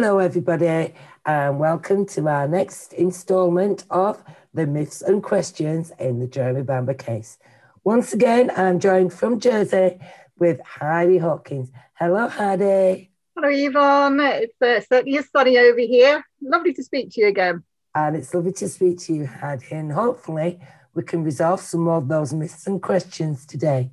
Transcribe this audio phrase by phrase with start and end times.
[0.00, 0.94] Hello, everybody,
[1.26, 4.22] and welcome to our next instalment of
[4.54, 7.36] the myths and questions in the Jeremy Bamber case.
[7.82, 9.98] Once again, I'm joined from Jersey
[10.38, 11.72] with Heidi Hawkins.
[11.94, 13.10] Hello, Heidi.
[13.34, 14.20] Hello, Yvonne.
[14.20, 16.24] It's uh, certainly sunny over here.
[16.40, 17.64] Lovely to speak to you again.
[17.92, 20.60] And it's lovely to speak to you, Heidi, and hopefully
[20.94, 23.90] we can resolve some more of those myths and questions today.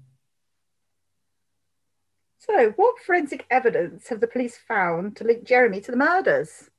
[2.45, 6.69] So, what forensic evidence have the police found to link Jeremy to the murders?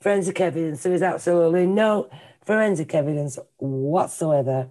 [0.00, 0.82] Forensic evidence.
[0.82, 2.10] There is absolutely no
[2.44, 4.68] forensic evidence whatsoever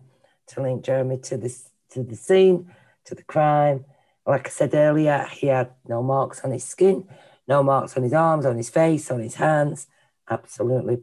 [0.47, 2.73] to link Jeremy to this to the scene,
[3.05, 3.85] to the crime.
[4.25, 7.07] Like I said earlier, he had no marks on his skin,
[7.47, 9.87] no marks on his arms, on his face, on his hands,
[10.29, 10.97] absolutely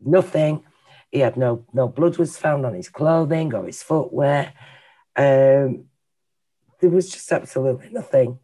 [0.00, 0.64] nothing.
[1.10, 4.54] He had no no blood was found on his clothing or his footwear.
[5.14, 5.88] Um,
[6.82, 8.38] there was just absolutely nothing.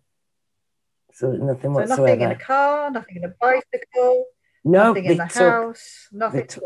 [1.11, 2.03] Absolutely nothing so whatsoever.
[2.03, 4.27] Nothing in a car, nothing in a bicycle,
[4.65, 6.41] no, nothing in the took, house, nothing.
[6.41, 6.65] They took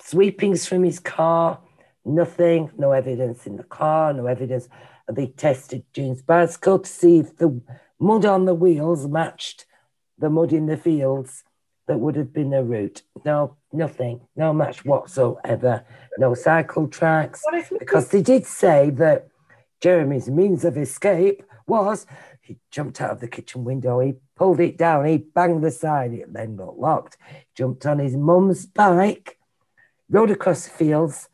[0.00, 1.58] sweepings from his car,
[2.04, 4.68] nothing, no evidence in the car, no evidence.
[5.10, 7.60] They tested James bicycle to see if the
[7.98, 9.66] mud on the wheels matched
[10.18, 11.42] the mud in the fields
[11.88, 13.02] that would have been a route.
[13.24, 15.84] No, nothing, no match whatsoever,
[16.18, 17.42] no cycle tracks.
[17.76, 19.28] Because they did say that
[19.80, 22.06] Jeremy's means of escape was
[22.40, 26.12] he jumped out of the kitchen window, he pulled it down, he banged the side,
[26.12, 27.16] it then got locked,
[27.54, 29.38] jumped on his mum's bike,
[30.08, 31.28] rode across the fields,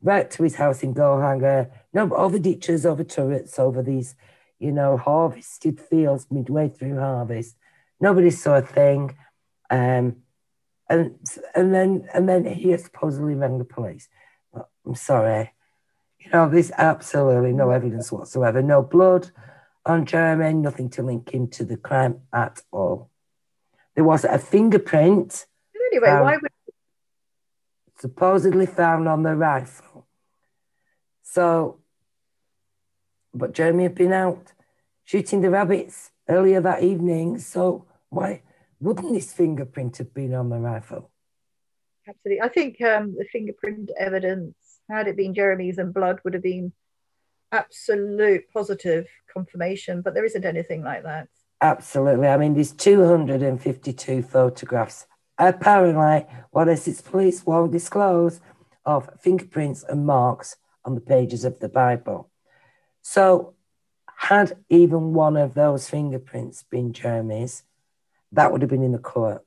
[0.00, 4.14] right to his house in Goldhanger, no, over ditches, over turrets, over these,
[4.58, 7.56] you know, harvested fields midway through harvest.
[8.00, 9.16] Nobody saw a thing.
[9.70, 10.18] Um,
[10.88, 11.18] and
[11.54, 14.08] and then and then he supposedly rang the police.
[14.52, 15.52] But I'm sorry,
[16.20, 19.30] you know, there's absolutely no evidence whatsoever, no blood
[19.86, 23.10] on Jeremy, nothing to link him to the crime at all.
[23.94, 25.46] There was a fingerprint.
[25.92, 26.52] Anyway, why would
[27.98, 30.06] supposedly found on the rifle.
[31.22, 31.80] So,
[33.34, 34.52] but Jeremy had been out
[35.04, 37.38] shooting the rabbits earlier that evening.
[37.38, 38.42] So why
[38.80, 41.10] wouldn't this fingerprint have been on the rifle?
[42.08, 42.40] Absolutely.
[42.40, 44.54] I think um, the fingerprint evidence,
[44.88, 46.72] had it been Jeremy's and blood, would have been
[47.52, 51.28] absolute positive confirmation, but there isn't anything like that.
[51.60, 52.28] Absolutely.
[52.28, 55.06] I mean, there's 252 photographs.
[55.38, 58.40] Apparently, what its police won't disclose
[58.84, 62.30] of fingerprints and marks on the pages of the Bible.
[63.02, 63.54] So,
[64.16, 67.62] had even one of those fingerprints been Jeremy's,
[68.32, 69.44] that would have been in the court.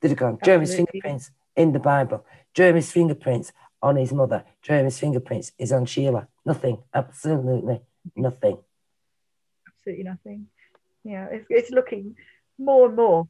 [0.00, 5.52] They'd have gone, Jeremy's fingerprints in the Bible, Jeremy's fingerprints on his mother, Jeremy's fingerprints
[5.58, 6.28] is on Sheila.
[6.44, 7.80] Nothing, absolutely
[8.16, 8.58] nothing.
[9.68, 10.46] Absolutely nothing.
[11.04, 12.16] Yeah, it's, it's looking
[12.58, 13.28] more and more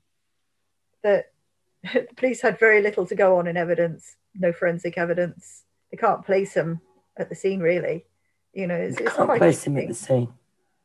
[1.03, 1.33] that
[1.93, 5.63] the police had very little to go on in evidence, no forensic evidence.
[5.91, 6.81] They can't place him
[7.17, 8.05] at the scene, really.
[8.53, 9.73] You know, it's, it's can't quite place shocking.
[9.73, 10.29] him at the scene.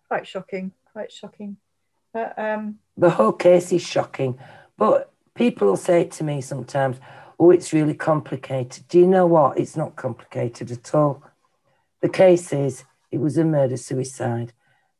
[0.07, 1.57] Quite shocking, quite shocking.
[2.13, 4.39] But um, The whole case is shocking,
[4.77, 6.97] but people will say to me sometimes,
[7.39, 9.59] "Oh, it's really complicated." Do you know what?
[9.59, 11.23] It's not complicated at all.
[12.01, 14.53] The case is it was a murder suicide.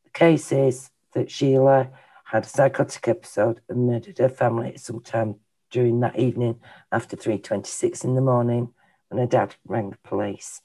[0.04, 1.90] The case is that Sheila
[2.26, 5.36] had a psychotic episode and murdered her family sometime
[5.72, 6.60] during that evening
[6.92, 8.74] after 3.26 in the morning
[9.10, 10.62] when her dad rang the police.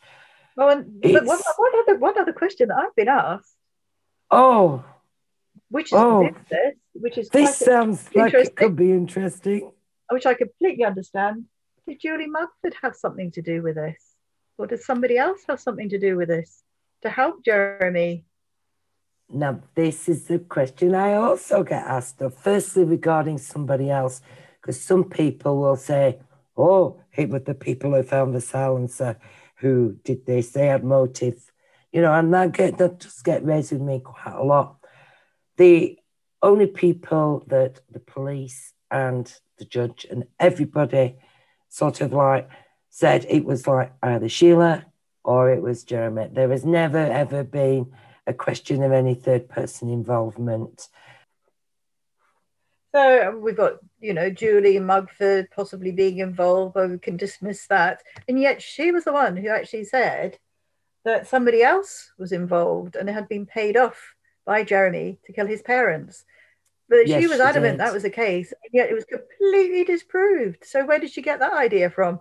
[0.56, 3.56] well, and, but one, one other one other question that I've been asked,
[4.30, 4.84] Oh,
[5.70, 6.28] which is Oh.
[6.50, 9.72] this, which is this sounds like it could be interesting.
[10.10, 11.44] which I completely understand.
[11.86, 14.14] Did Julie Mugford have something to do with this?
[14.56, 16.62] Or does somebody else have something to do with this
[17.02, 18.24] to help Jeremy?
[19.28, 22.34] Now, this is the question I also get asked of.
[22.34, 24.20] Firstly, regarding somebody else,
[24.60, 26.20] because some people will say,
[26.56, 29.18] oh, it was the people who found the silencer
[29.56, 31.50] who did this, they had motive,
[31.92, 34.76] you know, and that, get, that just get raised with me quite a lot.
[35.56, 35.98] The
[36.42, 41.16] only people that the police and the judge and everybody
[41.72, 42.50] sort of like
[42.90, 44.84] said it was like either Sheila
[45.24, 46.28] or it was Jeremy.
[46.30, 47.90] There has never, ever been
[48.26, 50.88] a question of any third person involvement.
[52.94, 57.66] So um, we've got, you know, Julie Mugford possibly being involved, but we can dismiss
[57.68, 58.02] that.
[58.28, 60.38] And yet she was the one who actually said
[61.06, 64.14] that somebody else was involved and had been paid off
[64.44, 66.26] by Jeremy to kill his parents.
[66.92, 70.62] But Yes, she was adamant that was the case, and yet it was completely disproved.
[70.62, 72.20] So where did she get that idea from?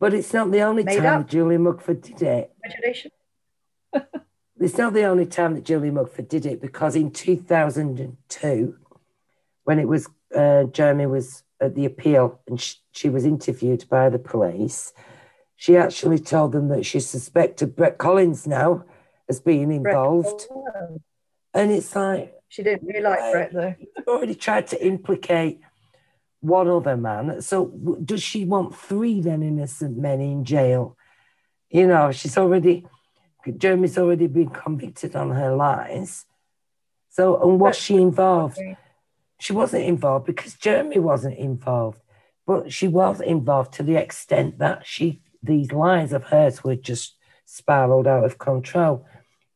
[0.00, 1.28] But it's not the only Made time up.
[1.28, 2.50] Julie Mugford did it.
[2.64, 3.10] Imagination.
[4.60, 8.76] It's not the only time that Julie Mugford did it because in 2002,
[9.62, 14.08] when it was uh, Jeremy was at the appeal and she, she was interviewed by
[14.08, 14.92] the police,
[15.54, 18.84] she actually told them that she suspected Brett Collins now
[19.28, 20.48] as being involved.
[21.54, 23.74] And it's like she didn't really like Brett though.
[24.06, 25.60] Already tried to implicate
[26.40, 27.42] one other man.
[27.42, 27.66] So
[28.04, 30.96] does she want three then innocent men in jail?
[31.70, 32.86] You know, she's already
[33.56, 36.24] Jeremy's already been convicted on her lies.
[37.10, 38.58] So and was she involved?
[39.40, 42.00] She wasn't involved because Jeremy wasn't involved,
[42.46, 47.14] but she was involved to the extent that she these lies of hers were just
[47.44, 49.06] spiraled out of control.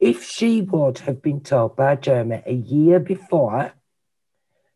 [0.03, 3.73] If she would have been told by Jeremy a year before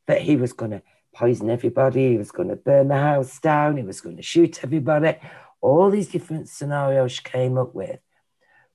[0.06, 0.82] that he was going to
[1.12, 4.62] poison everybody, he was going to burn the house down, he was going to shoot
[4.62, 5.16] everybody,
[5.60, 7.98] all these different scenarios she came up with.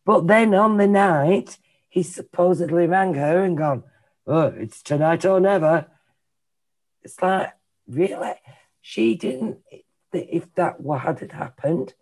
[0.03, 1.57] But then on the night,
[1.87, 3.85] he supposedly rang her and gone,
[4.27, 5.87] Oh, it's tonight or never.
[7.01, 7.53] It's like,
[7.87, 8.33] really?
[8.81, 9.59] She didn't,
[10.11, 10.81] if that
[11.17, 11.93] had happened,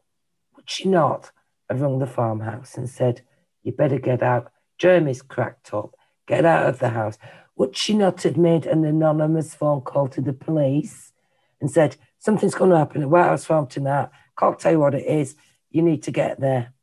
[0.56, 1.30] would she not
[1.69, 3.22] have rung the farmhouse and said,
[3.64, 4.52] You better get out?
[4.78, 5.96] Jeremy's cracked up.
[6.28, 7.18] Get out of the house.
[7.56, 11.12] Would she not have made an anonymous phone call to the police
[11.60, 14.10] and said, Something's going to happen at White House Farm tonight?
[14.38, 15.36] Can't tell you what it is.
[15.72, 16.74] You need to get there.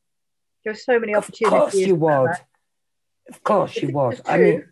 [0.64, 1.52] There's so many opportunities.
[1.52, 2.30] Of course you would.
[3.28, 4.20] Of course you would.
[4.26, 4.68] I mean,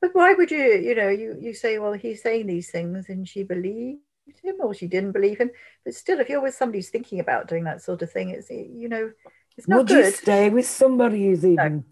[0.00, 0.58] but why would you?
[0.58, 4.00] You know, you you say, well, he's saying these things, and she believed
[4.42, 5.50] him, or she didn't believe him.
[5.84, 8.50] But still, if you're with somebody who's thinking about doing that sort of thing, it's
[8.50, 9.12] you know,
[9.56, 10.04] it's not would good.
[10.04, 11.84] you stay with somebody who's even no.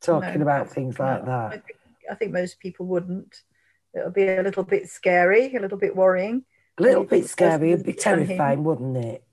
[0.00, 0.42] talking no.
[0.42, 1.26] about things like no.
[1.26, 1.46] that?
[1.46, 1.78] I think,
[2.10, 3.42] I think most people wouldn't.
[3.94, 6.44] It'll be a little bit scary, a little bit worrying.
[6.78, 7.72] A little bit scary.
[7.72, 9.24] It'd be terrifying, wouldn't it?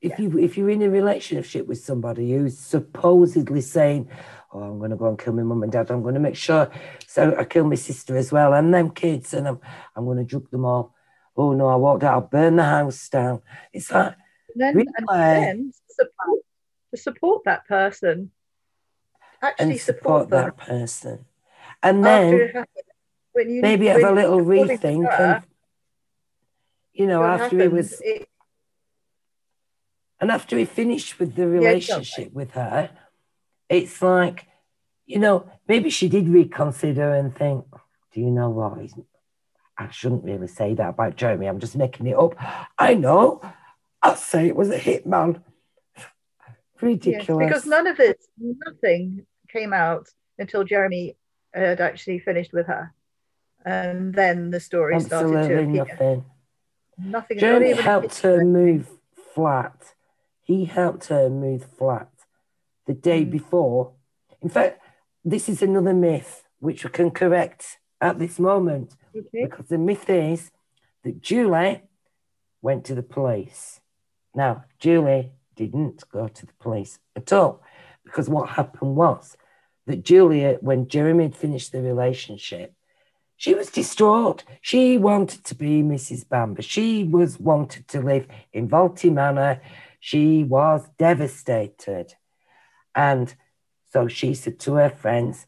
[0.00, 0.26] If yeah.
[0.26, 4.08] you if you're in a relationship with somebody who's supposedly saying,
[4.52, 5.90] "Oh, I'm going to go and kill my mum and dad.
[5.90, 6.70] I'm going to make sure
[7.06, 9.60] so I kill my sister as well and them kids, and I'm
[9.96, 10.94] I'm going to drug them all."
[11.36, 12.14] Oh no, I walked out.
[12.14, 13.42] I'll burn the house down.
[13.72, 14.14] It's like
[14.54, 14.92] then, really?
[14.98, 15.72] and then
[16.96, 18.30] support, that person,
[19.42, 21.24] actually and support, support that person,
[21.82, 22.64] and then
[23.34, 25.42] you, maybe have a little rethink and
[26.92, 28.00] you know after happens, he was.
[28.02, 28.28] It,
[30.20, 32.90] and after he finished with the relationship yeah, with her,
[33.68, 34.46] it's like,
[35.04, 37.64] you know, maybe she did reconsider and think,
[38.12, 38.78] do you know what?
[39.76, 41.46] I shouldn't really say that about Jeremy.
[41.46, 42.34] I'm just making it up.
[42.78, 43.42] I know.
[44.02, 45.42] I'll say it was a hitman.
[46.80, 47.28] Ridiculous.
[47.28, 50.08] Yes, because none of it, nothing came out
[50.38, 51.16] until Jeremy
[51.54, 52.92] had actually finished with her.
[53.64, 55.84] And then the story Absolutely started to appear.
[55.84, 56.24] nothing.
[56.98, 57.38] Nothing.
[57.38, 58.88] Jeremy helped her move
[59.34, 59.94] flat
[60.46, 62.08] he helped her move flat
[62.86, 63.30] the day mm.
[63.32, 63.92] before.
[64.40, 64.80] In fact,
[65.24, 69.42] this is another myth which we can correct at this moment okay.
[69.42, 70.52] because the myth is
[71.02, 71.82] that Julie
[72.62, 73.80] went to the police.
[74.36, 77.62] Now, Julie didn't go to the police at all
[78.04, 79.36] because what happened was
[79.86, 82.74] that Julia, when Jeremy had finished the relationship,
[83.36, 84.44] she was distraught.
[84.62, 86.26] She wanted to be Mrs.
[86.26, 86.62] Bamber.
[86.62, 89.60] She was wanted to live in Vaulty Manor.
[90.00, 92.14] She was devastated.
[92.94, 93.34] And
[93.92, 95.46] so she said to her friends,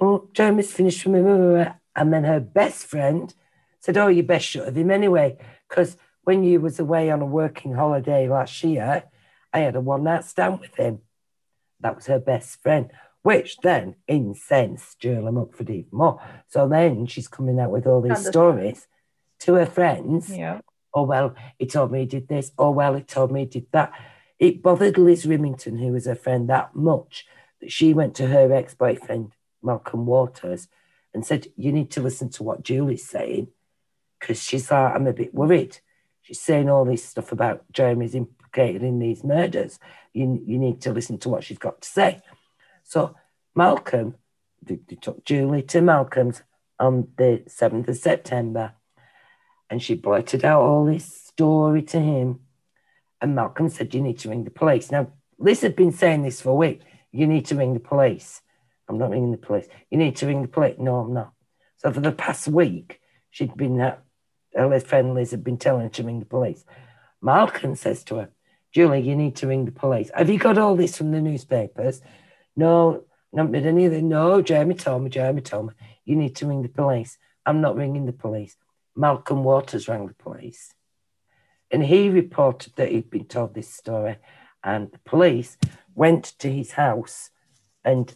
[0.00, 1.66] Oh, Jeremy's finished with me.
[1.94, 3.32] And then her best friend
[3.80, 5.38] said, Oh, you best shut of him anyway.
[5.68, 9.04] Because when you was away on a working holiday last year,
[9.52, 11.00] I had a one night stand with him.
[11.80, 12.90] That was her best friend,
[13.22, 16.20] which then incensed Julia Mugford even more.
[16.48, 18.88] So then she's coming out with all these stories
[19.40, 20.36] to her friends.
[20.36, 20.60] Yeah
[20.98, 22.52] oh, well, he told me he did this.
[22.58, 23.92] Oh, well, he told me he did that.
[24.38, 27.26] It bothered Liz Rimington, who was her friend, that much
[27.60, 30.68] that she went to her ex boyfriend, Malcolm Waters,
[31.12, 33.48] and said, You need to listen to what Julie's saying.
[34.18, 35.78] Because she's like, I'm a bit worried.
[36.22, 38.14] She's saying all this stuff about Jeremy's
[38.48, 39.78] implicated in these murders.
[40.12, 42.20] You, you need to listen to what she's got to say.
[42.84, 43.14] So
[43.54, 44.14] Malcolm,
[44.62, 46.42] they, they took Julie to Malcolm's
[46.78, 48.72] on the 7th of September
[49.70, 52.40] and she blurted out all this story to him.
[53.20, 54.90] And Malcolm said, You need to ring the police.
[54.90, 56.82] Now, Liz had been saying this for a week.
[57.12, 58.40] You need to ring the police.
[58.88, 59.66] I'm not ringing the police.
[59.90, 60.76] You need to ring the police.
[60.78, 61.32] No, I'm not.
[61.76, 63.00] So for the past week,
[63.30, 63.96] she'd been, uh,
[64.54, 66.64] her friend Liz had been telling her to ring the police.
[67.20, 68.30] Malcolm says to her,
[68.72, 70.10] Julie, you need to ring the police.
[70.14, 72.00] Have you got all this from the newspapers?
[72.56, 74.02] No, not with any of it.
[74.02, 75.72] No, Jeremy told me, Jeremy told me,
[76.04, 77.18] you need to ring the police.
[77.46, 78.56] I'm not ringing the police.
[78.94, 80.74] Malcolm Waters rang the police.
[81.70, 84.16] And he reported that he'd been told this story.
[84.62, 85.56] And the police
[85.94, 87.30] went to his house
[87.84, 88.14] and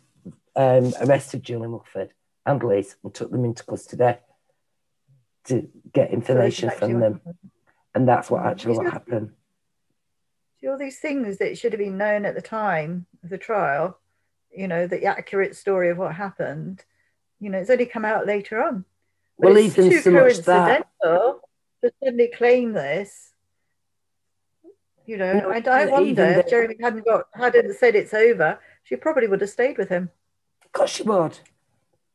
[0.56, 2.10] um, arrested Julie Mugford
[2.44, 4.16] and Liz and took them into custody
[5.44, 7.20] to get information from them,
[7.94, 9.32] and that's what actually what happened.
[10.62, 13.98] See, all these things that should have been known at the time of the trial,
[14.56, 16.84] you know, the accurate story of what happened,
[17.40, 18.84] you know, it's only come out later on.
[19.38, 21.40] But Well, it's even too so much that coincidental
[21.82, 23.32] to suddenly claim this.
[25.04, 28.94] You know, No, and I wonder if Jeremy hadn't got hadn't said it's over, she
[28.94, 30.10] probably would have stayed with him
[30.64, 31.38] of course she would.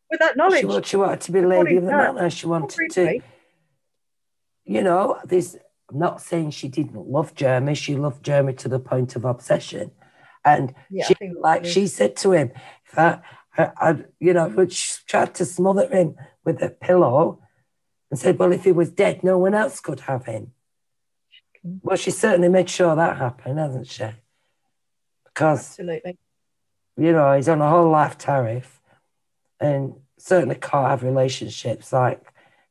[0.09, 0.61] with that knowledge.
[0.61, 2.29] She, would, she wanted to be lady of the manor.
[2.29, 3.19] She wanted to,
[4.63, 5.57] you know, this.
[5.89, 7.73] I'm not saying she didn't love Jeremy.
[7.75, 9.91] She loved Jeremy to the point of obsession,
[10.43, 12.51] and Yeah, she, like she said to him,
[12.85, 13.19] if I,
[13.57, 17.41] I, I, you know, but she tried to smother him with a pillow,
[18.09, 20.51] and said, "Well, if he was dead, no one else could have him."
[21.81, 24.09] Well, she certainly made sure that happened, hasn't she?
[25.25, 26.17] Because absolutely.
[26.97, 28.81] you know, he's on a whole life tariff
[29.59, 32.21] and certainly can't have relationships like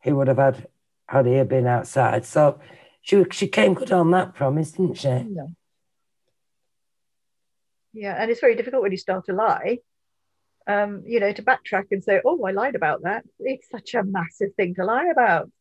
[0.03, 0.69] he would have had
[1.09, 2.25] had he been outside.
[2.25, 2.59] So
[3.07, 5.09] she she came good on that promise, didn't she?
[5.09, 5.47] No.
[7.93, 9.79] Yeah, and it's very difficult when you start to lie.
[10.67, 14.03] Um, you know, to backtrack and say, "Oh, I lied about that." It's such a
[14.03, 15.53] massive thing to lie about.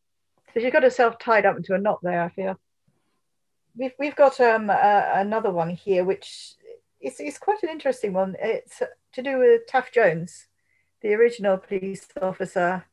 [0.52, 2.20] So she's got herself tied up into a knot there.
[2.20, 2.58] I feel.
[3.76, 6.56] We've we've got um uh, another one here, which
[7.00, 8.34] is is quite an interesting one.
[8.40, 10.48] It's to do with Taff Jones,
[11.00, 12.86] the original police officer,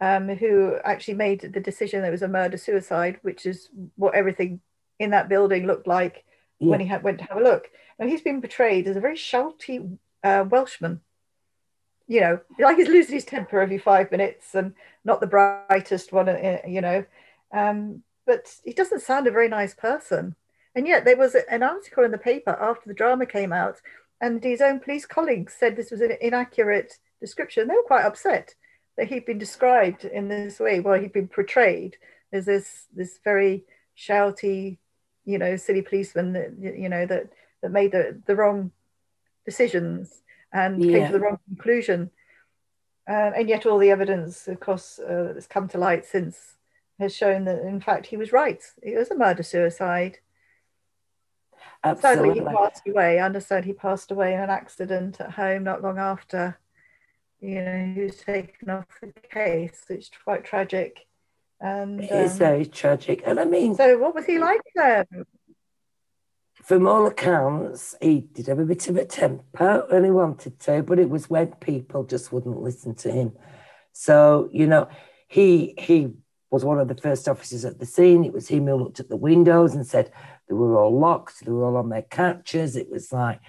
[0.00, 4.14] um, who actually made the decision that it was a murder suicide, which is what
[4.14, 4.60] everything
[4.98, 6.24] in that building looked like
[6.58, 7.70] when he had, went to have a look.
[7.98, 11.00] And he's been portrayed as a very shouty uh, Welshman.
[12.06, 14.74] You know, like he's losing his temper every five minutes and
[15.04, 17.04] not the brightest one, uh, you know.
[17.52, 20.34] Um, but he doesn't sound a very nice person.
[20.74, 23.80] And yet there was an article in the paper after the drama came out,
[24.20, 27.68] and his own police colleagues said this was an inaccurate description.
[27.68, 28.54] They were quite upset
[28.98, 31.96] that he'd been described in this way, well, he'd been portrayed
[32.32, 33.64] as this this very
[33.96, 34.78] shouty,
[35.24, 38.72] you know, silly policeman that you know that that made the, the wrong
[39.46, 42.10] decisions and came to the wrong conclusion.
[43.08, 46.56] Um, and yet all the evidence, of course, uh, that's come to light since
[46.98, 48.62] has shown that in fact he was right.
[48.82, 50.18] It was a murder suicide.
[52.00, 53.20] Sadly, he passed away.
[53.20, 56.58] I understand he passed away in an accident at home not long after.
[57.40, 61.06] You know, he was taken off the case, which is quite tragic.
[61.60, 63.22] And It is um, very tragic.
[63.26, 65.06] And I mean, so, what was he like then?
[66.68, 70.82] from all accounts, he did have a bit of a temper when he wanted to,
[70.82, 73.32] but it was when people just wouldn't listen to him.
[73.92, 74.86] So, you know,
[75.28, 76.10] he he
[76.50, 78.22] was one of the first officers at the scene.
[78.22, 80.12] It was him who looked at the windows and said
[80.46, 82.76] they were all locked, they were all on their catches.
[82.76, 83.40] It was like,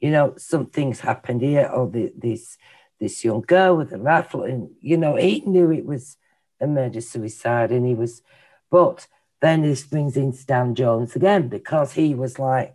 [0.00, 2.58] you know, something's happened here, or the, this
[2.98, 6.16] this young girl with a rifle, and you know, he knew it was
[6.60, 8.22] a murder suicide, and he was,
[8.70, 9.06] but
[9.40, 12.74] then this brings in Stan Jones again because he was like,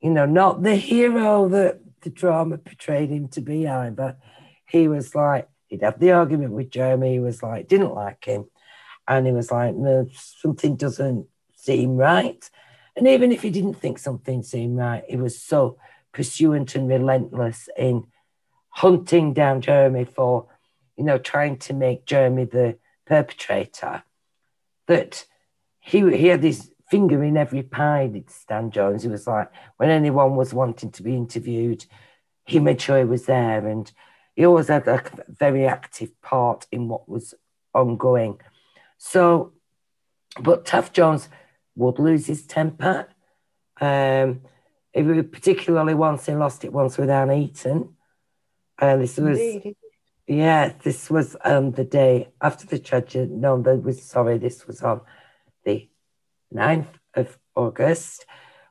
[0.00, 4.16] you know, not the hero that the drama portrayed him to be either.
[4.66, 8.46] He was like, he'd have the argument with Jeremy, he was like, didn't like him.
[9.08, 12.48] And he was like, no, something doesn't seem right.
[12.96, 15.78] And even if he didn't think something seemed right, he was so
[16.12, 18.06] pursuant and relentless in
[18.76, 20.46] hunting down Jeremy for,
[20.98, 24.02] you know, trying to make Jeremy the perpetrator
[24.86, 25.24] that
[25.80, 29.02] he he had his finger in every pie, did Stan Jones.
[29.02, 31.86] He was like, when anyone was wanting to be interviewed,
[32.44, 33.66] he made sure he was there.
[33.66, 33.90] And
[34.34, 37.32] he always had a very active part in what was
[37.72, 38.40] ongoing.
[38.98, 39.52] So,
[40.38, 41.30] but Taff Jones
[41.76, 43.08] would lose his temper.
[43.80, 44.42] Um,
[44.92, 47.95] particularly once he lost it once with Anne Eaton.
[48.78, 49.76] And this was Indeed.
[50.26, 53.30] yeah, this was um the day after the tragedy.
[53.32, 55.00] No, that was sorry, this was on
[55.64, 55.88] the
[56.54, 58.26] 9th of August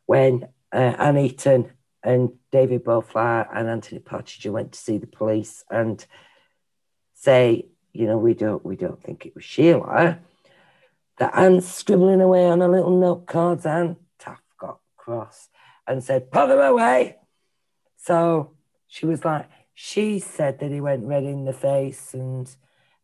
[0.06, 1.72] when uh, Anne Eaton
[2.04, 6.06] and David Boutflour and Anthony Pargeter went to see the police and
[7.16, 10.20] say, you know, we don't we don't think it was Sheila.
[11.18, 15.50] That Anne's scribbling away on a little note cards and Taff got cross
[15.88, 17.16] and said, put them away.
[17.98, 18.52] So
[18.88, 22.50] she was like, she said that he went red in the face and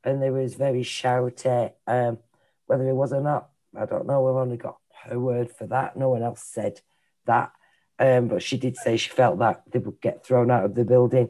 [0.03, 1.73] and there was very shouty.
[1.85, 2.17] Um,
[2.65, 4.23] whether it was or not, I don't know.
[4.23, 5.95] We've only got her word for that.
[5.95, 6.81] No one else said
[7.25, 7.51] that.
[7.99, 10.85] Um, but she did say she felt that they would get thrown out of the
[10.85, 11.29] building.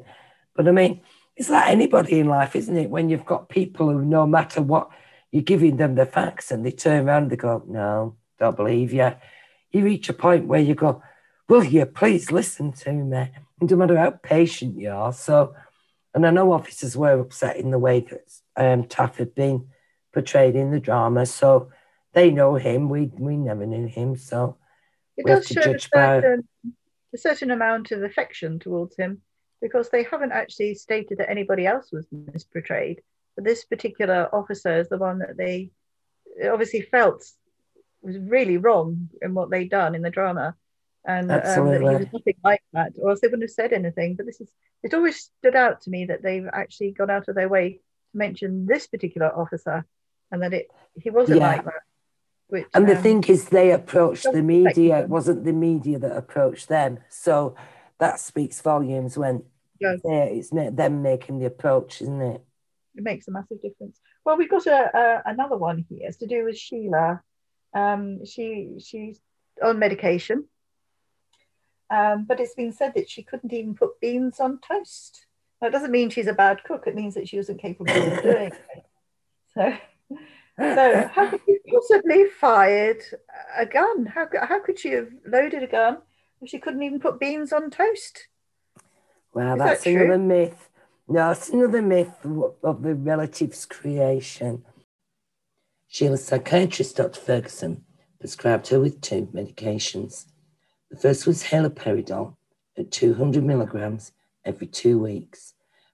[0.56, 1.02] But I mean,
[1.36, 2.90] it's like anybody in life, isn't it?
[2.90, 4.90] When you've got people who, no matter what,
[5.32, 8.94] you're giving them the facts and they turn around and they go, No, don't believe
[8.94, 9.14] you.
[9.72, 11.02] You reach a point where you go,
[11.50, 13.32] Will you please listen to me?
[13.62, 15.14] No matter how patient you are.
[15.14, 15.54] So,
[16.14, 19.68] and I know officers were upset in the way that um, Taff had been
[20.14, 21.26] portrayed in the drama.
[21.26, 21.70] So
[22.14, 22.90] they know him.
[22.90, 24.16] We we never knew him.
[24.16, 24.58] So
[25.16, 26.48] It does to show a judge by- certain,
[27.14, 29.22] a certain amount of affection towards him
[29.62, 32.98] because they haven't actually stated that anybody else was misportrayed.
[33.36, 35.70] But this particular officer is the one that they
[36.44, 37.24] obviously felt
[38.02, 40.56] was really wrong in what they'd done in the drama.
[41.04, 41.38] And um,
[41.72, 44.16] that he was nothing like that, or else they wouldn't have said anything.
[44.16, 44.50] But this is,
[44.84, 47.80] it always stood out to me that they've actually gone out of their way to
[48.18, 49.86] mention this particular officer
[50.32, 51.48] and that it he wasn't Yeah.
[51.48, 51.82] like that.
[52.48, 55.00] Which, And the um, thing is, they approached the media.
[55.00, 57.00] It wasn't the media that approached them.
[57.10, 57.56] So
[57.98, 59.44] that speaks volumes when
[59.80, 60.02] Yes.
[60.04, 62.42] it's them making the approach, isn't it?
[62.94, 64.00] it makes a massive difference.
[64.26, 66.08] Well, we've got a, a another one here.
[66.08, 67.22] It's to do with Sheila.
[67.74, 69.20] Um, she she's
[69.64, 70.46] on medication,
[71.92, 75.26] um, but it's been said that she couldn't even put beans on toast.
[75.62, 76.86] Now, it doesn't mean she's a bad cook.
[76.88, 78.82] It means that she wasn't capable of doing it.
[79.54, 79.74] So,
[80.58, 83.02] so how could you possibly fired
[83.58, 84.06] a gun?
[84.08, 85.98] How could- how could she have loaded a gun
[86.42, 88.28] if she couldn't even put beans on toast?
[89.34, 90.70] Well, Is that's that another myth.
[91.08, 92.26] No, it's another myth
[92.64, 94.64] of- the relatives' creation.
[95.90, 97.20] Sheila's psychiatrist, Dr.
[97.20, 97.84] Ferguson,
[98.20, 100.26] prescribed her with two medications.
[100.92, 102.36] The first was haloperidol
[102.78, 104.12] at 200 milligrams
[104.44, 105.54] every two weeks.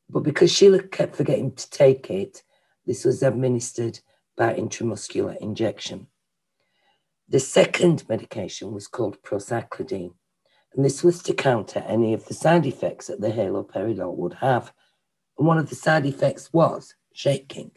[0.09, 2.41] But because Sheila kept forgetting to take it,
[2.87, 3.99] this was administered
[4.35, 6.07] by intramuscular injection.
[7.29, 10.13] The second medication was called procyclidine,
[10.73, 14.73] and this was to counter any of the side effects that the haloperidol would have.
[15.37, 17.71] And one of the side effects was shaking.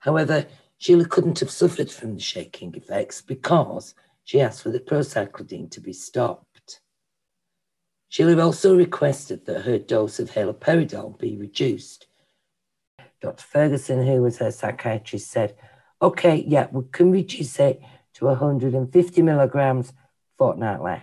[0.00, 5.70] However, Sheila couldn't have suffered from the shaking effects because she asked for the procyclidine
[5.70, 6.80] to be stopped.
[8.08, 12.06] Sheila also requested that her dose of haloperidol be reduced.
[13.20, 13.42] Dr.
[13.42, 15.56] Ferguson, who was her psychiatrist, said,
[16.00, 17.80] okay, yeah, we can reduce it
[18.14, 19.92] to 150 milligrams
[20.38, 21.02] fortnightly.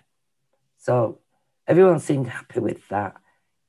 [0.78, 1.20] So
[1.68, 3.16] everyone seemed happy with that,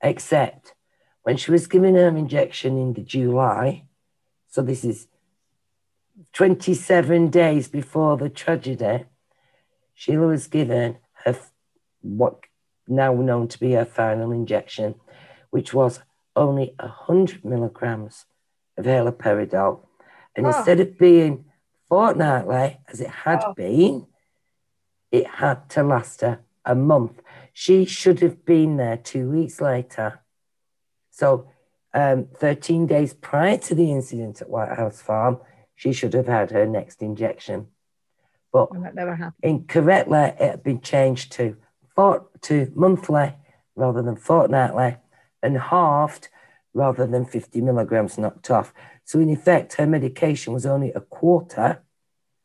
[0.03, 0.75] except
[1.23, 3.87] when she was given her injection in the July.
[4.49, 5.09] So this is
[6.33, 9.05] 27 days before the tragedy.
[9.95, 11.37] Sheila was given her
[12.01, 12.41] what
[12.89, 14.97] now known to be her final injection,
[15.51, 16.01] which was
[16.35, 18.27] only 100 milligrams
[18.77, 19.87] of haloperidol.
[20.37, 20.49] And Oh.
[20.51, 21.45] instead of being
[21.89, 23.55] fortnightly, as it had Oh.
[23.55, 24.07] been,
[25.11, 27.23] it had to last her a month.
[27.53, 30.21] She should have been there two weeks later.
[31.11, 31.49] So,
[31.93, 35.39] um, 13 days prior to the incident at White House Farm,
[35.75, 37.72] she should have had her next injection.
[38.53, 39.43] But that never happened.
[39.43, 41.57] incorrectly, it had been changed to
[41.95, 43.35] fort to monthly
[43.75, 44.97] rather than fortnightly,
[45.43, 46.29] and halved
[46.75, 48.73] rather than 50 milligrams knocked off.
[49.05, 51.83] So in effect, her medication was only a quarter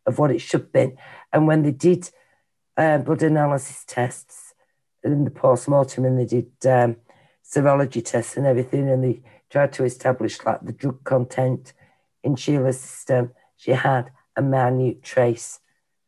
[0.05, 0.97] of what it should have been.
[1.31, 2.09] And when they did
[2.77, 4.53] uh, blood analysis tests
[5.03, 6.97] in the post-mortem and they did um,
[7.43, 11.73] serology tests and everything, and they tried to establish like the drug content
[12.23, 15.59] in Sheila's system, she had a minute trace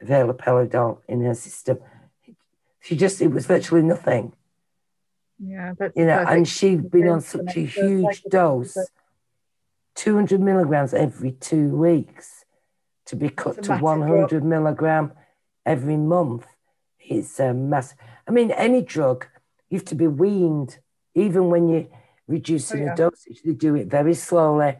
[0.01, 1.79] of haloperidol in her system.
[2.81, 4.33] She just, it was virtually nothing,
[5.37, 6.37] Yeah, that's you know, perfect.
[6.37, 8.77] and she'd been on such a huge dose,
[9.95, 12.45] 200 milligrams every two weeks,
[13.07, 15.11] to be cut to massive 100 milligram
[15.65, 16.45] every month.
[16.99, 17.95] It's a um, mass.
[18.27, 19.25] I mean, any drug,
[19.69, 20.77] you have to be weaned,
[21.15, 21.87] even when you're
[22.27, 22.95] reducing Oh, yeah.
[22.95, 23.41] the dosage.
[23.43, 24.77] They do it very slowly.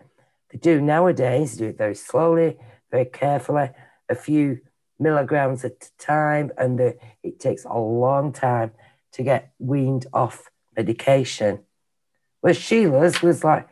[0.52, 2.58] They do nowadays, they do it very slowly,
[2.92, 3.72] very carefully,
[4.08, 4.60] a few
[5.00, 8.72] milligrams at a time, and the, it takes a long time
[9.14, 11.60] to get weaned off medication.
[12.42, 13.68] Where Sheila's was like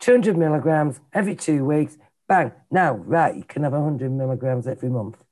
[0.00, 1.96] 200 milligrams every two weeks,
[2.28, 5.22] bang, now, right, you can have 100 milligrams every month.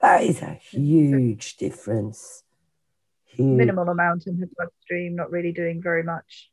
[0.00, 2.42] That is a huge difference.
[3.32, 3.58] Huge.
[3.58, 6.50] minimal amount in her bloodstream, not really doing very much.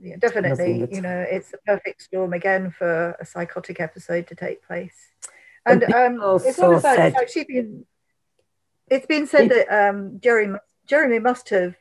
[0.00, 4.64] Yeah, definitely, you know, it's the perfect storm again for a psychotic episode to take
[4.64, 5.07] place.
[5.68, 7.86] And And um, it's also as said- it's actually been,
[8.88, 11.74] it's been said that um, Jeremy, Jeremy must have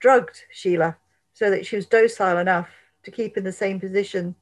[0.00, 0.96] drugged Sheila
[1.32, 2.68] so that she was docile enough
[3.04, 4.34] to keep in the same position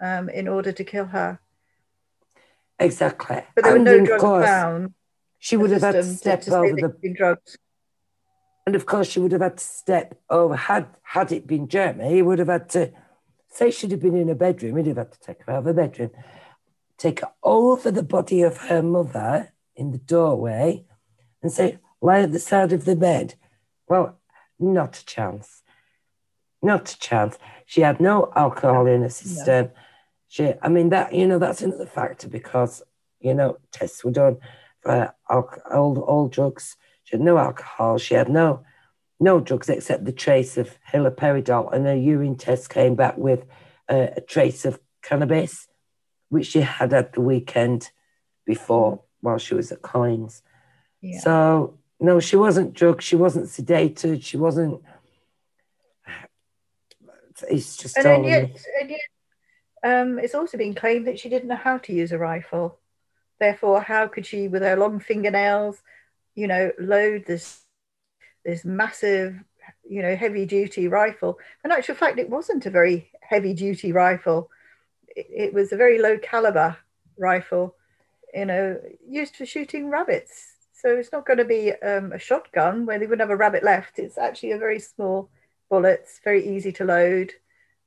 [0.00, 1.38] um, in order to kill her.
[2.78, 3.42] Exactly.
[3.54, 4.94] But there were no drugs course, found.
[5.38, 7.56] she would have had to step to over the drugged.
[8.66, 10.56] And of course, she would have had to step over.
[10.56, 12.92] Had had it been Jeremy, he would have had to
[13.48, 14.76] say she'd have been in a bedroom.
[14.76, 16.10] He'd have had to take her out of the bedroom,
[16.98, 20.84] take over the body of her mother in the doorway,
[21.42, 23.34] and say, "Lie at the side of the bed."
[23.88, 24.18] Well,
[24.58, 25.62] not a chance.
[26.62, 27.38] Not a chance.
[27.66, 29.70] She had no alcohol in her system.
[30.28, 32.82] She, I mean, that, you know, that's another factor because,
[33.20, 34.38] you know, tests were done
[34.80, 36.76] for all, all drugs.
[37.04, 37.98] She had no alcohol.
[37.98, 38.64] She had no
[39.18, 43.46] no drugs except the trace of haloperidol, and her urine test came back with
[43.88, 45.68] uh, a trace of cannabis,
[46.28, 47.90] which she had at the weekend
[48.44, 50.42] before while she was at Collins.
[51.00, 51.20] Yeah.
[51.20, 53.02] So no, she wasn't drugged.
[53.02, 54.22] She wasn't sedated.
[54.22, 54.82] She wasn't.
[57.50, 57.96] It's just.
[57.98, 59.00] And, yet, and yet,
[59.82, 62.78] um, it's also been claimed that she didn't know how to use a rifle.
[63.38, 65.82] Therefore, how could she, with her long fingernails,
[66.34, 67.62] you know, load this
[68.44, 69.42] this massive,
[69.88, 71.38] you know, heavy duty rifle?
[71.64, 74.50] In actual fact, it wasn't a very heavy duty rifle.
[75.16, 76.76] It, it was a very low caliber
[77.18, 77.74] rifle,
[78.32, 82.84] you know, used for shooting rabbits so it's not going to be um, a shotgun
[82.84, 83.98] where they wouldn't have a rabbit left.
[83.98, 85.30] It's actually a very small
[85.70, 87.32] bullet, it's very easy to load.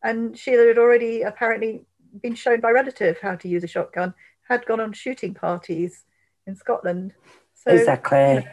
[0.03, 1.85] And Sheila had already apparently
[2.21, 4.15] been shown by relative how to use a shotgun,
[4.49, 6.03] had gone on shooting parties
[6.47, 7.13] in Scotland.
[7.53, 8.47] So, exactly.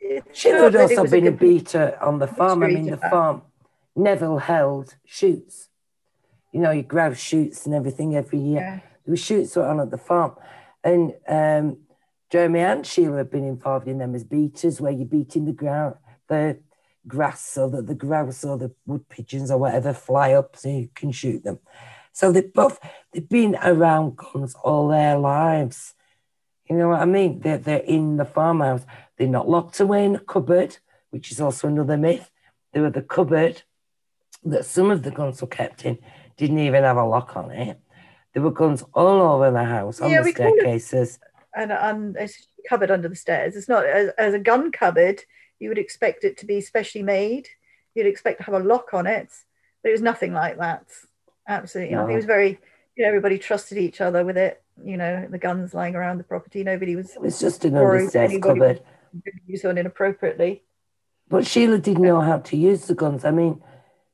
[0.00, 2.62] You know, Sheila had also been a, a beater on the farm.
[2.62, 3.42] I mean, the farm
[3.94, 5.68] Neville held shoots.
[6.56, 8.60] You know, you grab shoots and everything every year.
[8.60, 8.76] Yeah.
[9.04, 10.36] There were shoots on at the farm.
[10.82, 11.80] And um,
[12.30, 15.96] Jeremy and Sheila have been involved in them as beaters, where you're beating the ground,
[16.28, 16.58] the
[17.06, 20.88] grass, so that the grouse or the wood pigeons or whatever fly up, so you
[20.94, 21.58] can shoot them.
[22.14, 22.80] So they both
[23.12, 25.92] they've been around guns all their lives.
[26.70, 27.40] You know what I mean?
[27.40, 28.86] They're they're in the farmhouse.
[29.18, 30.78] They're not locked away in a cupboard,
[31.10, 32.30] which is also another myth.
[32.72, 33.60] They were the cupboard
[34.42, 35.98] that some of the guns were kept in
[36.36, 37.78] didn't even have a lock on it.
[38.34, 41.18] There were guns all over the house on yeah, the staircases
[41.56, 43.56] and, and it's cupboard under the stairs.
[43.56, 45.22] It's not as, as, a gun cupboard.
[45.58, 47.48] You would expect it to be specially made.
[47.94, 49.30] You'd expect to have a lock on it,
[49.82, 50.84] but it was nothing like that.
[51.48, 52.06] Absolutely, no.
[52.06, 52.58] it was very.
[52.94, 54.62] You know, everybody trusted each other with it.
[54.82, 56.62] You know, the guns lying around the property.
[56.62, 57.14] Nobody was.
[57.14, 58.82] It was just an understairs cupboard.
[59.46, 60.62] Use one inappropriately.
[61.28, 63.24] But Sheila didn't know how to use the guns.
[63.24, 63.62] I mean,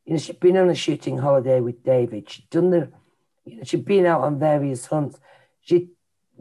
[0.05, 2.29] you know, she'd been on a shooting holiday with David.
[2.29, 2.91] She'd done the,
[3.45, 5.21] you know, she'd been out on various hunts.
[5.61, 5.91] She'd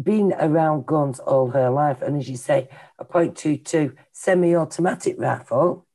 [0.01, 5.85] been around guns all her life, and as you say, a .22 semi-automatic rifle,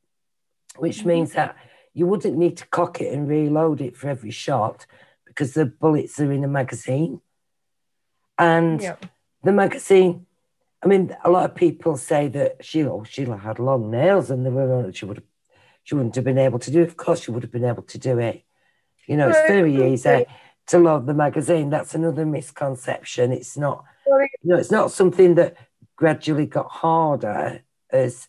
[0.76, 1.08] which mm-hmm.
[1.08, 1.56] means that
[1.92, 4.86] you wouldn't need to cock it and reload it for every shot
[5.24, 7.20] because the bullets are in a magazine.
[8.38, 8.80] And
[9.42, 10.26] the magazine,
[10.82, 14.50] I mean, a lot of people say that Sheila, Sheila had long nails and they
[14.50, 15.24] were, she would have,
[15.86, 16.88] she wouldn't have been able to do it.
[16.88, 18.42] Of course, she would have been able to do it.
[19.06, 20.26] You know, it's very easy
[20.66, 21.70] to load the magazine.
[21.70, 23.30] That's another misconception.
[23.30, 25.56] It's not, you know, it's not something that
[25.94, 28.26] gradually got harder, as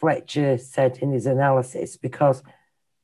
[0.00, 2.42] Fletcher said in his analysis, because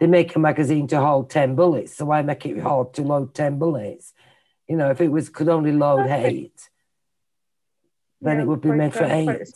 [0.01, 1.95] they make a magazine to hold 10 bullets.
[1.95, 4.15] So why make it hard to load 10 bullets?
[4.67, 6.71] You know, if it was could only load eight,
[8.23, 9.53] then yeah, it would be made for eight.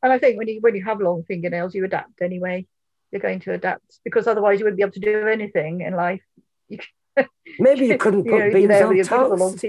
[0.00, 2.68] And I think when you when you have long fingernails, you adapt anyway.
[3.14, 6.20] You're going to adapt because otherwise you wouldn't be able to do anything in life.
[6.68, 6.80] You,
[7.60, 9.64] Maybe you couldn't put you know, beans on toast.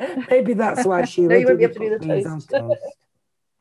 [0.28, 2.52] Maybe that's why she no, you won't be able to do the toast.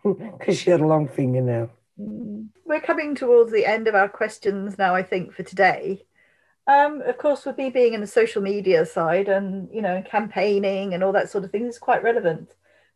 [0.03, 1.69] Because she had a long fingernail.
[1.99, 2.47] Mm.
[2.65, 6.07] We're coming towards the end of our questions now, I think, for today.
[6.65, 10.95] Um, of course, with me being in the social media side and you know campaigning
[10.95, 12.49] and all that sort of thing, is quite relevant.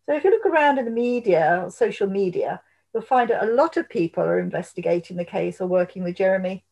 [0.07, 2.59] So if you look around in the media, social media,
[2.93, 6.63] you'll find that a lot of people are investigating the case or working with Jeremy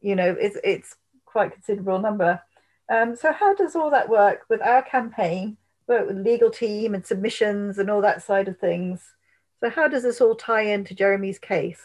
[0.00, 2.40] you know, it's, it's quite considerable number.
[2.90, 7.04] Um, so how does all that work with our campaign, work with legal team and
[7.04, 9.02] submissions and all that side of things?
[9.60, 11.82] So how does this all tie into Jeremy's case?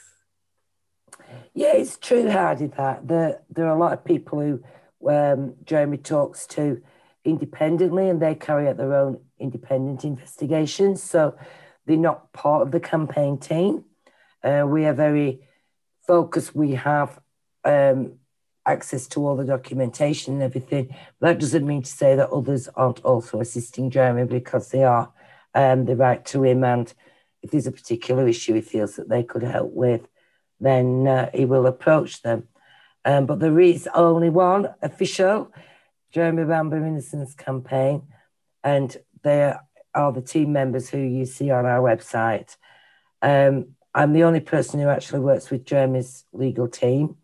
[1.54, 4.64] Yeah, it's true, Heidi, that there, there are a lot of people who
[5.10, 6.82] um, Jeremy talks to
[7.26, 11.02] independently and they carry out their own independent investigations.
[11.04, 11.36] So
[11.86, 13.86] they're not part of the campaign team.
[14.44, 15.48] Uh, we are very
[16.06, 16.56] focused.
[16.56, 17.20] We have
[17.64, 18.20] um,
[18.66, 20.96] access to all the documentation and everything.
[21.22, 25.12] That doesn't mean to say that others aren't also assisting Jeremy because they are.
[25.56, 26.92] Um, the right to him, and
[27.44, 30.08] if there's a particular issue he feels that they could help with,
[30.60, 32.48] then uh, he will approach them.
[33.06, 35.54] Um, but there is only one official
[36.12, 38.08] Jeremy Bamber Innocence campaign,
[38.64, 39.54] and they
[39.96, 42.56] are the team members who you see on our website.
[43.22, 47.18] Um, I'm the only person who actually works with Jeremy's legal team.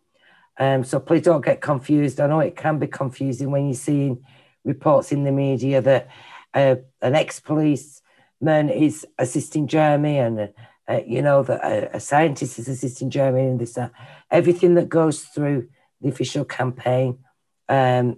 [0.58, 2.20] Um, so please don't get confused.
[2.20, 4.24] I know it can be confusing when you're seeing
[4.64, 6.10] reports in the media that
[6.54, 10.54] uh, an ex-policeman is assisting Jeremy and,
[10.88, 13.92] uh, you know, that a, a, scientist is assisting Jeremy and this, that.
[14.30, 15.70] Everything that goes through
[16.02, 17.20] the official campaign
[17.70, 18.18] um,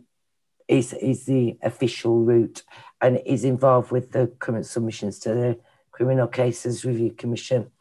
[0.68, 2.64] is, is the official route
[3.02, 5.60] and is involved with the current submissions to the
[5.92, 7.72] Criminal Cases Review Commission.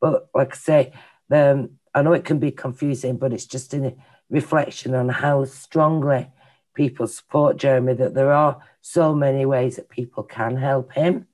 [0.00, 0.92] But like I say,
[1.30, 3.94] um, I know it can be confusing, but it's just a
[4.28, 6.28] reflection on how strongly
[6.74, 11.26] people support Jeremy that there are so many ways that people can help him.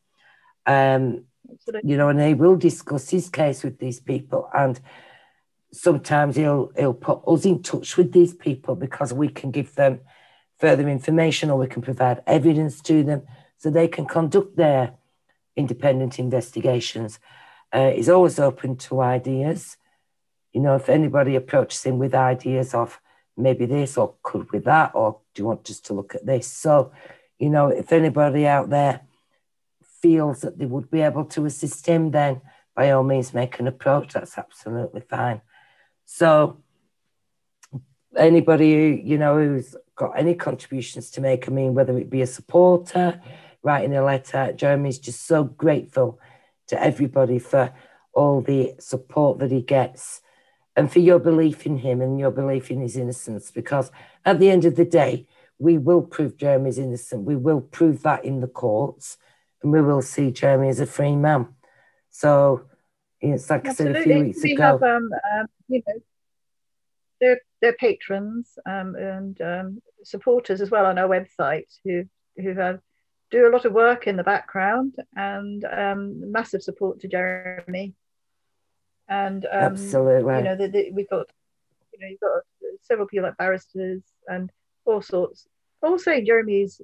[0.66, 1.24] Um,
[1.82, 4.80] you know, and he will discuss his case with these people, and
[5.72, 10.00] sometimes he'll he'll put us in touch with these people because we can give them
[10.62, 13.22] further information or we can provide evidence to them
[13.58, 14.94] so they can conduct their
[15.56, 17.18] independent investigations.
[17.72, 19.76] Uh, he's always open to ideas.
[20.52, 23.00] You know, if anybody approaches him with ideas of
[23.36, 26.46] maybe this or could with that, or do you want just to look at this?
[26.46, 26.92] So,
[27.40, 29.00] you know, if anybody out there
[30.00, 32.40] feels that they would be able to assist him, then
[32.76, 34.12] by all means make an approach.
[34.12, 35.40] That's absolutely fine.
[36.04, 36.62] So,
[38.16, 42.22] anybody who, you know, who's got any contributions to make, I mean, whether it be
[42.22, 43.20] a supporter,
[43.62, 46.18] writing a letter, Jeremy's just so grateful
[46.68, 47.72] to everybody for
[48.12, 50.20] all the support that he gets
[50.74, 53.50] and for your belief in him and your belief in his innocence.
[53.50, 53.90] Because
[54.24, 55.26] at the end of the day,
[55.58, 57.24] we will prove Jeremy's innocent.
[57.24, 59.18] We will prove that in the courts
[59.62, 61.48] and we will see Jeremy as a free man.
[62.10, 62.64] So
[63.20, 64.00] it's like Absolutely.
[64.00, 64.62] I said a few weeks we ago.
[64.62, 65.94] Have, um, um, you know,
[67.22, 72.04] they're, they're patrons um, and um, supporters as well on our website who,
[72.36, 72.80] who have
[73.30, 77.94] do a lot of work in the background and um, massive support to Jeremy.
[79.08, 81.26] And um, absolutely, you know, the, the, we've got,
[81.92, 82.42] you know, you've got
[82.82, 84.50] several people like barristers and
[84.84, 85.46] all sorts,
[85.82, 86.80] all saying Jeremy's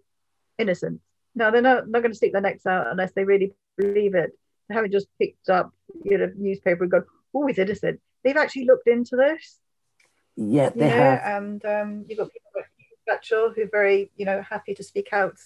[0.59, 1.01] innocent.
[1.35, 4.31] Now they're not not going to stick their necks out unless they really believe it.
[4.68, 5.72] They haven't just picked up,
[6.05, 9.61] you know, newspaper and gone, "Oh, he's innocent." They've actually looked into this.
[10.40, 11.20] Yeah, they know, have.
[11.24, 12.70] And um, you've got people like
[13.09, 15.37] Batchel who are very, you know, happy to speak out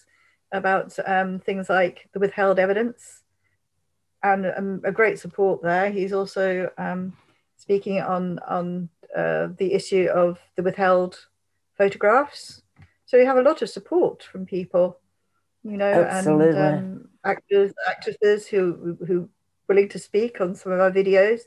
[0.52, 3.22] about um, things like the withheld evidence
[4.22, 5.90] and um, a great support there.
[5.90, 7.16] He's also um,
[7.56, 11.26] speaking on on uh, the issue of the withheld
[11.78, 12.62] photographs.
[13.06, 14.98] So we have a lot of support from people,
[15.64, 16.60] you know, Absolutely.
[16.60, 19.30] and um, actors, actresses who who
[19.68, 21.40] willing to speak on some of our videos.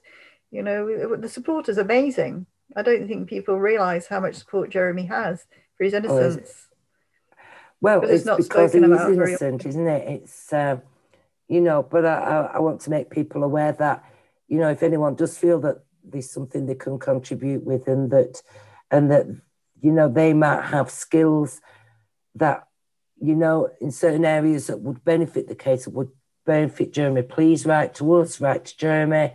[0.50, 2.48] You know, the support is amazing.
[2.76, 5.46] I don't think people realise how much support Jeremy has
[5.78, 6.68] for his oh, innocence.
[7.82, 10.22] Well, it's, it's because he is innocent, isn't it?
[10.22, 10.78] It's, uh,
[11.48, 14.04] you know, but I, I want to make people aware that,
[14.48, 18.42] you know, if anyone does feel that there's something they can contribute with and that,
[18.92, 19.28] and that,
[19.82, 21.62] you know, they might have skills
[22.36, 22.68] that,
[23.22, 26.10] you know, in certain areas that would benefit the case, that would
[26.46, 29.34] benefit Jeremy, please write to us, write to Jeremy,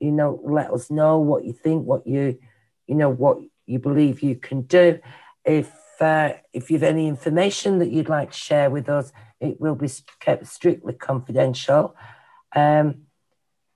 [0.00, 2.38] you know, let us know what you think, what you,
[2.86, 4.98] you know, what you believe you can do.
[5.44, 9.74] If uh, if you've any information that you'd like to share with us, it will
[9.74, 9.88] be
[10.20, 11.96] kept strictly confidential.
[12.54, 13.02] Um,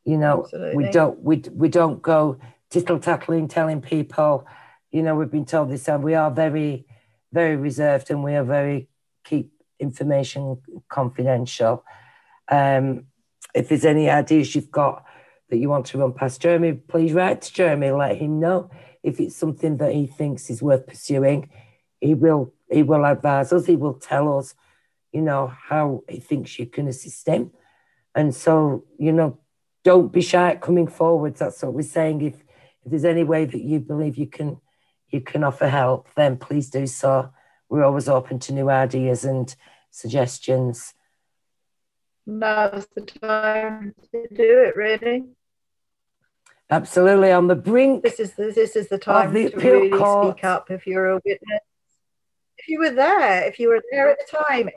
[0.04, 0.76] you know, Absolutely.
[0.76, 2.38] we don't we we don't go
[2.70, 4.46] tittle tattling telling people.
[4.90, 6.86] You know, we've been told this, and we are very
[7.32, 8.88] very reserved, and we are very
[9.24, 11.84] keep information confidential.
[12.50, 13.04] Um,
[13.54, 15.04] if there's any ideas you've got
[15.50, 17.90] that you want to run past Jeremy, please write to Jeremy.
[17.90, 18.70] Let him know
[19.08, 21.50] if it's something that he thinks is worth pursuing
[22.00, 23.66] he will he will advise us.
[23.66, 24.54] He will tell us,
[25.12, 27.52] you know, how he thinks you can assist him.
[28.14, 29.38] And so, you know,
[29.84, 31.36] don't be shy at coming forward.
[31.36, 32.22] That's what we're saying.
[32.22, 32.34] If
[32.84, 34.60] if there's any way that you believe you can
[35.08, 37.30] you can offer help, then please do so.
[37.68, 39.54] We're always open to new ideas and
[39.90, 40.94] suggestions.
[42.26, 45.24] Now's the time to do it, really.
[46.70, 48.02] Absolutely, on the brink.
[48.02, 50.36] This is the, this is the time the to really court.
[50.36, 51.60] speak up if you're a witness
[52.58, 54.68] if you were there, if you were there at the time,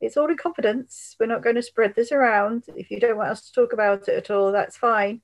[0.00, 1.16] it's all in confidence.
[1.18, 2.64] We're not going to spread this around.
[2.76, 5.22] If you don't want us to talk about it at all, that's fine.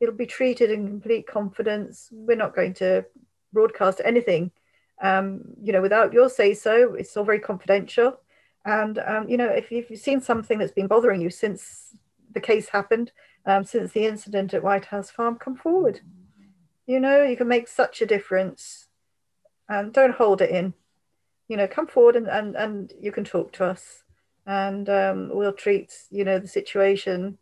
[0.00, 2.08] It'll be treated in complete confidence.
[2.10, 3.04] We're not going to
[3.52, 4.50] broadcast anything,
[5.02, 6.94] um, you know, without your say so.
[6.94, 8.18] It's all very confidential.
[8.64, 11.94] And, um, you know, if you've seen something that's been bothering you since
[12.32, 13.12] the case happened,
[13.46, 16.00] um, since the incident at White House Farm, come forward.
[16.86, 18.88] You know, you can make such a difference.
[19.68, 20.74] And don't hold it in
[21.48, 24.04] you know, come forward and, and, and you can talk to us
[24.46, 27.38] and um, we'll treat, you know, the situation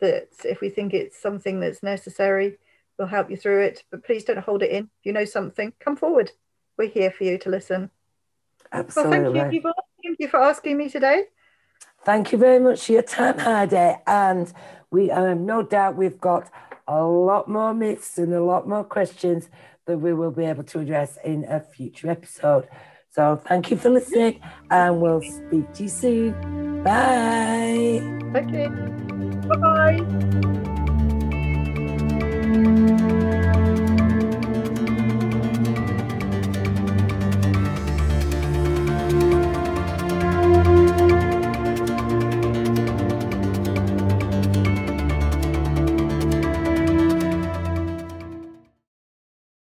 [0.00, 2.58] that if we think it's something that's necessary,
[2.98, 3.84] we'll help you through it.
[3.90, 4.84] But please don't hold it in.
[4.84, 6.32] If you know something, come forward.
[6.78, 7.90] We're here for you to listen.
[8.72, 9.18] Absolutely.
[9.18, 9.72] Well, thank you,
[10.02, 11.24] Thank you for asking me today.
[12.04, 14.00] Thank you very much for your time, Heidi.
[14.06, 14.52] And
[14.90, 16.50] we um, no doubt we've got
[16.86, 19.48] a lot more myths and a lot more questions
[19.86, 22.68] that we will be able to address in a future episode.
[23.10, 26.82] So thank you for listening, and we'll speak to you soon.
[26.84, 28.00] Bye.
[28.34, 28.68] Okay.
[29.48, 29.56] Bye
[32.96, 33.09] bye.